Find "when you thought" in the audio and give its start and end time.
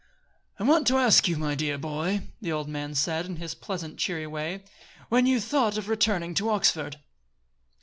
5.09-5.77